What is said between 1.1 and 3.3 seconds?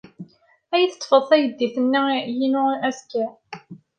taydit-inu azekka?